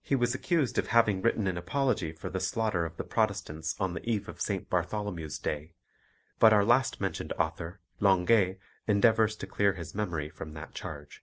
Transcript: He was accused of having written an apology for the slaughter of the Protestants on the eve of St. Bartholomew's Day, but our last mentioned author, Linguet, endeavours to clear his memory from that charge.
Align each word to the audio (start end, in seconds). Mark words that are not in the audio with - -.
He 0.00 0.14
was 0.16 0.34
accused 0.34 0.78
of 0.78 0.86
having 0.86 1.20
written 1.20 1.46
an 1.46 1.58
apology 1.58 2.10
for 2.10 2.30
the 2.30 2.40
slaughter 2.40 2.86
of 2.86 2.96
the 2.96 3.04
Protestants 3.04 3.78
on 3.78 3.92
the 3.92 4.02
eve 4.08 4.26
of 4.26 4.40
St. 4.40 4.70
Bartholomew's 4.70 5.38
Day, 5.38 5.74
but 6.38 6.54
our 6.54 6.64
last 6.64 7.02
mentioned 7.02 7.34
author, 7.34 7.78
Linguet, 8.00 8.58
endeavours 8.86 9.36
to 9.36 9.46
clear 9.46 9.74
his 9.74 9.94
memory 9.94 10.30
from 10.30 10.54
that 10.54 10.72
charge. 10.72 11.22